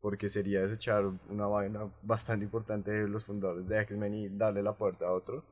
[0.00, 4.72] porque sería desechar una vaina bastante importante de los fundadores de X-Men y darle la
[4.72, 5.44] puerta a otro.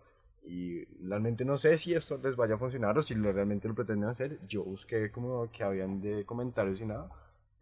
[0.42, 3.74] Y realmente no sé si esto les vaya a funcionar o si lo, realmente lo
[3.74, 4.38] pretenden hacer.
[4.48, 7.10] Yo busqué como que habían de comentarios y nada.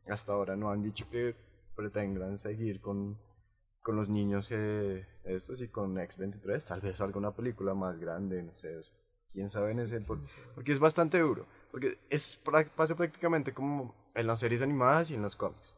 [0.09, 1.35] Hasta ahora no han dicho que
[1.75, 3.19] pretendan seguir con,
[3.83, 6.67] con los niños eh, estos y con X-23.
[6.69, 8.81] Tal vez salga una película más grande, no sé.
[9.33, 10.01] quién sabe en ese.
[10.01, 10.21] por-
[10.55, 11.47] porque es bastante duro.
[11.71, 12.41] Porque es,
[12.75, 15.75] pasa prácticamente como en las series animadas y en los cómics.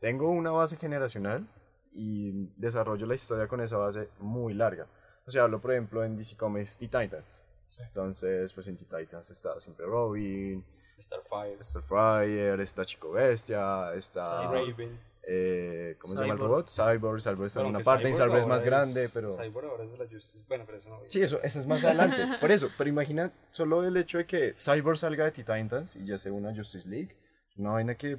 [0.00, 1.48] Tengo una base generacional
[1.90, 4.86] y desarrollo la historia con esa base muy larga.
[5.26, 7.44] O sea, hablo por ejemplo en DC Comics Teen Titans.
[7.80, 10.64] Entonces, pues en Teen Titans está siempre Robin,
[11.00, 14.50] Starfire, Starfire, está Chico Bestia, está...
[14.50, 14.98] Raven.
[15.30, 16.50] Eh, ¿Cómo se llama el Cyborg.
[16.50, 16.68] robot?
[16.70, 19.30] Cyborg, Cyborg está en Bueno, una parte, y Cyborg Cyborg es más grande, pero...
[19.30, 20.46] Cyborg ahora es de la Justice.
[20.48, 21.00] Bueno, pero eso no.
[21.06, 22.16] Sí, eso, eso es más adelante.
[22.40, 26.16] Por eso, pero imagina solo el hecho de que Cyborg salga de Titans y ya
[26.16, 27.14] sea una Justice League,
[27.58, 28.18] una vaina que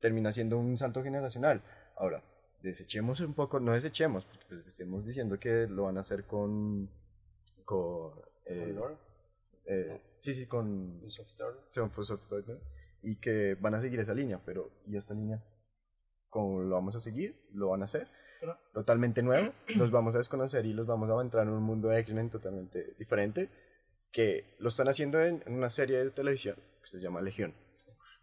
[0.00, 1.60] termina siendo un salto generacional.
[1.96, 2.22] Ahora,
[2.62, 6.88] desechemos un poco, no desechemos, porque pues estemos diciendo que lo van a hacer con...
[7.66, 8.12] con
[8.46, 8.96] eh, ¿Con
[9.66, 12.58] eh, sí, sí, con ¿Con Sophie Turner?
[13.02, 15.44] Y que van a seguir esa línea, pero ¿y esta línea?
[16.30, 17.40] ¿Cómo lo vamos a seguir?
[17.52, 18.08] ¿Lo van a hacer?
[18.72, 21.98] Totalmente nuevo, los vamos a desconocer y los vamos a entrar en un mundo de
[22.00, 23.50] X-Men totalmente diferente,
[24.12, 27.54] que lo están haciendo en, en una serie de televisión que se llama Legión.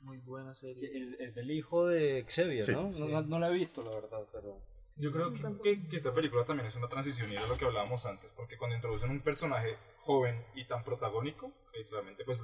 [0.02, 0.90] Muy buena serie.
[1.16, 2.72] Es, es del hijo de Xavier, Sí.
[2.74, 2.92] ¿no?
[2.92, 4.62] No, no, no la he visto, la verdad, pero.
[4.98, 7.66] Yo creo que, que- que esta película también es una transición y era lo que
[7.66, 12.40] hablábamos antes, porque cuando introducen un personaje joven y tan protagónico, literalmente pues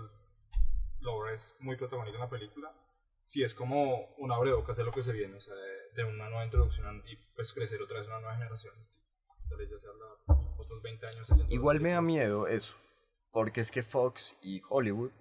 [1.00, 2.74] Laura es muy protagónica en la película,
[3.24, 6.30] sí es como un abrebocas de lo que se viene, o sea, de, de una
[6.30, 8.74] nueva introducción y pues crecer otra vez una nueva generación.
[9.50, 11.28] Tal vez ya sea la- otros 20 años.
[11.50, 12.74] Igual me da miedo eso,
[13.32, 15.12] porque es que Fox y Hollywood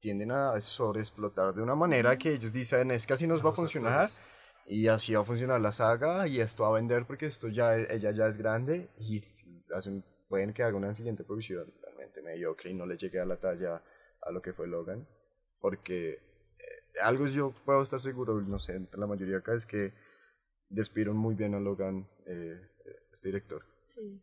[0.00, 3.52] tienden a sobreexplotar de una manera que ellos dicen es que así nos va a
[3.52, 4.10] funcionar
[4.64, 7.76] y así va a funcionar la saga y esto va a vender porque esto ya
[7.76, 9.22] ella ya es grande y
[9.74, 13.36] hacen, pueden que haga una siguiente producción realmente mediocre y no le llegue a la
[13.40, 13.82] talla
[14.22, 15.08] a lo que fue Logan
[15.60, 16.20] porque
[17.02, 19.92] algo yo puedo estar seguro no sé la mayoría acá es que
[20.68, 22.60] despidieron muy bien a Logan eh,
[23.12, 24.20] este director Sí,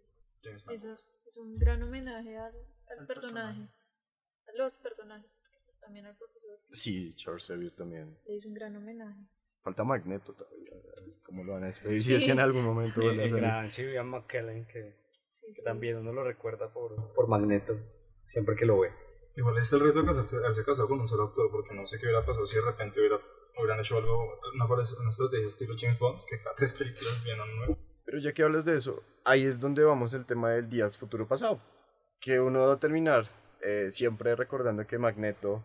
[0.69, 2.53] eso es, un gran homenaje al,
[2.99, 3.61] al personaje,
[4.47, 8.53] a los personajes, porque pues también al profesor sí Charles Xavier también le hizo un
[8.53, 9.21] gran homenaje.
[9.61, 10.71] falta Magneto todavía
[11.23, 12.43] cómo lo van a despedir si es que en Sí.
[12.43, 13.35] algún momento el salir.
[13.37, 15.63] gran Sylvian McKellen, que, Sí, que sí.
[15.63, 17.73] también uno lo recuerda por, por Magneto,
[18.27, 18.89] siempre que lo ve.
[19.35, 21.97] Igual es el reto de casarse, haberse casado con un solo actor, porque no sé
[21.97, 23.19] qué hubiera pasado si de repente hubiera,
[23.57, 27.57] hubieran hecho algo, una, una estrategia estilo James Bond, que cada tres películas vienen un
[27.57, 27.77] nuevo.
[28.05, 31.27] Pero ya que hablas de eso, ahí es donde vamos el tema del días futuro
[31.27, 31.59] pasado.
[32.19, 33.27] Que uno va a terminar
[33.61, 35.63] eh, siempre recordando que Magneto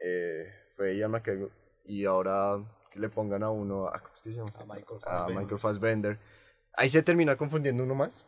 [0.00, 1.50] eh, fue Ian McKellen
[1.84, 4.50] y ahora que le pongan a uno, a, ¿cómo es que se llama?
[4.58, 5.42] A Michael A Fassbender.
[5.42, 6.18] Michael Fassbender.
[6.74, 8.26] Ahí se termina confundiendo uno más,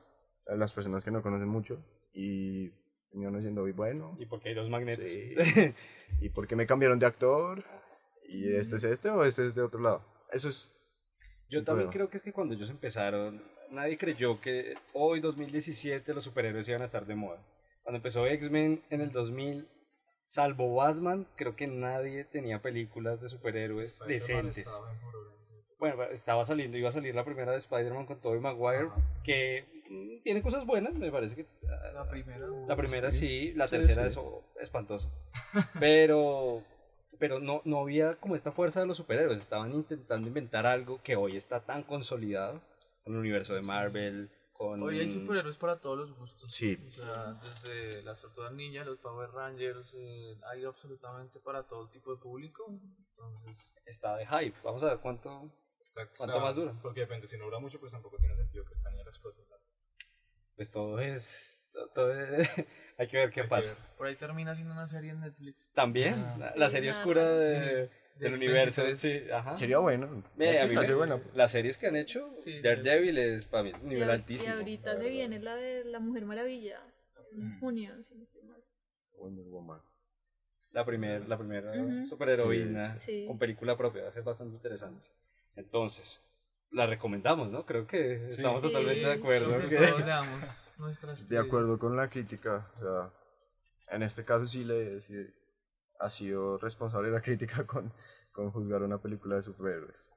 [0.49, 2.71] a las personas que no conocen mucho, y
[3.13, 5.09] terminan diciendo, "Uy, bueno, Y porque hay dos magnetos.
[5.09, 5.35] Sí.
[6.21, 7.65] ¿y por qué me cambiaron de actor?
[8.29, 10.05] ¿Y este es este o este es de otro lado?
[10.33, 10.73] Eso es
[11.49, 11.93] Yo también problema.
[11.93, 16.83] creo que es que cuando ellos empezaron, nadie creyó que hoy, 2017, los superhéroes iban
[16.83, 17.43] a estar de moda.
[17.83, 19.69] Cuando empezó X-Men en el 2000,
[20.27, 24.59] salvo Batman, creo que nadie tenía películas de superhéroes decentes.
[24.59, 24.93] estaba
[25.79, 29.23] Bueno, estaba saliendo, iba a salir la primera de Spider-Man con Tobey Maguire, Ajá.
[29.25, 29.82] que
[30.23, 31.47] tiene cosas buenas, me parece que...
[31.69, 32.47] ah, La primera.
[32.67, 34.09] La primera sí, la Sí, tercera sí.
[34.09, 35.11] es oh, espantosa.
[35.81, 36.63] Pero,
[37.19, 39.41] pero no, no había como esta fuerza de los superhéroes.
[39.41, 42.61] Estaban intentando inventar algo que hoy está tan consolidado
[43.05, 44.83] con el universo de Marvel, con...
[44.83, 46.53] Hoy hay superhéroes para todos los gustos.
[46.53, 46.79] Sí.
[46.89, 52.13] O sea, desde las tortugas ninja, los Power Rangers, eh, hay absolutamente para todo tipo
[52.15, 52.67] de público.
[53.11, 54.57] Entonces, Está de hype.
[54.65, 55.51] Vamos a ver cuánto...
[55.81, 56.15] Exacto.
[56.19, 56.75] ¿Cuánto más dura?
[56.81, 59.43] Porque depende, si no dura mucho, pues tampoco tiene sentido que esta niña la explote.
[60.63, 61.59] Pues todo es...
[61.73, 62.49] to- todo es-
[62.99, 63.75] hay que ver qué pasa.
[63.75, 63.83] ver.
[63.97, 65.73] por ahí termina siendo una serie en Netflix.
[65.75, 68.83] También, Ah, la, sí, la serie nada oscura de- Sí, del universo.
[68.85, 69.25] 23.
[69.25, 69.57] Sí, ajá.
[69.57, 70.23] Sería bueno.
[70.37, 71.21] Ve, a mí me- buena.
[71.35, 74.13] Las series que han hecho, Sí, Daredevil es para mí es un Y nivel a-
[74.13, 74.55] altísimo.
[74.55, 76.81] Y ahorita se viene la de la Mujer Maravilla,
[77.33, 77.59] en Mm.
[77.61, 78.63] junio, si no estoy mal.
[79.19, 79.81] Wonder Woman.
[80.71, 82.07] La primera la primera Ujú.
[82.07, 83.27] superheroína Sí, sí.
[83.27, 85.09] con película propia, va a ser bastante interesante.
[85.57, 86.25] Entonces,
[86.73, 87.65] la recomendamos, ¿no?
[87.67, 88.67] Creo que estamos Sí.
[88.69, 89.47] totalmente de acuerdo.
[89.49, 93.13] Creo que que- todos le damos nuestras De acuerdo con la crítica, o sea,
[93.97, 95.15] en este caso sí le sí
[96.01, 97.93] ha sido responsable la crítica con,
[98.33, 100.09] con juzgar una película de superhéroes.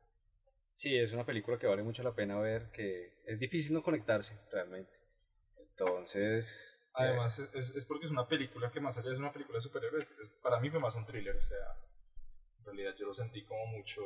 [0.72, 4.38] Sí, es una película que vale mucho la pena ver, que es difícil no conectarse
[4.51, 4.91] realmente.
[5.58, 9.32] Entonces, eh, Además, es- es, es porque es una película que más allá de una
[9.34, 11.58] película de superhéroes, es- para mí fue más un thriller, o sea,
[12.60, 14.01] en realidad yo lo sentí como mucho,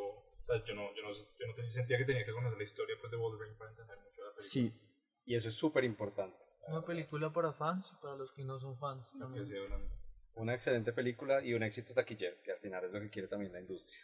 [0.54, 2.96] sea, yo no, yo no, yo no tenía- sentía que tenía que conocer la historia
[3.00, 4.40] pues, de Wolverine para entender mucho la película.
[4.40, 4.74] Sí,
[5.26, 6.38] y eso es súper importante.
[6.68, 9.46] Una película para fans y para los que no son fans también.
[10.36, 13.52] Una excelente película y un éxito taquillero, que al final es lo que quiere también
[13.52, 14.00] la industria.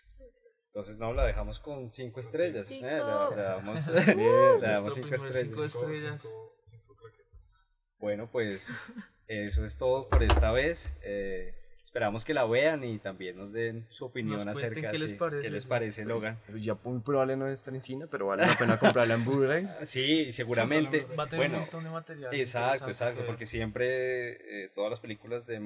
[0.67, 2.67] Entonces, no, la dejamos con cinco estrellas.
[2.67, 2.85] Cinco.
[2.87, 2.97] eh,
[3.35, 3.79] le damos,
[4.93, 5.49] cinco estrellas.
[5.51, 6.21] cinco estrellas.
[6.21, 7.69] cinco- cinco claquetas.
[7.97, 8.91] Bueno, pues
[9.27, 10.93] eso es todo por esta vez.
[11.01, 11.53] Eh,
[11.95, 15.41] esperamos que la vean y también nos den su opinión Nos acerca qué les parece,
[15.43, 16.37] qué les parece Logan.
[16.45, 19.65] pero ya muy probable no estar en cine, pero vale la pena comprarla en Blu-ray.
[19.83, 21.05] Sí, seguramente.
[21.17, 22.33] Va a tener un Bueno, montón de material.
[22.35, 25.57] exacto, exacto, que porque siempre eh, todas las películas de,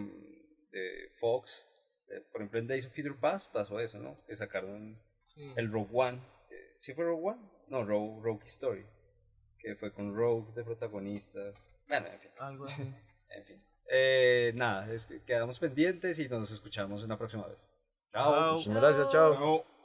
[0.71, 1.67] de Fox,
[2.09, 4.15] eh, por ejemplo en Days of Future Past pasó eso, ¿no?
[4.27, 5.01] Que sacaron.
[5.25, 5.51] Sí.
[5.55, 6.19] el Rogue One.
[6.51, 7.41] eh, ¿Sí fue Rogue One?
[7.69, 8.85] No, Rogue, Rogue Story.
[9.57, 11.39] Que fue con Rogue de protagonista.
[11.87, 12.31] Bueno, en fin.
[12.37, 12.83] Algo así.
[13.31, 13.63] En fin.
[13.91, 17.67] Eh, nada, es que quedamos pendientes y nos escuchamos una próxima vez.
[18.11, 18.53] Chao.
[18.53, 19.33] Muchas gracias, chao.
[19.33, 19.78] Chao.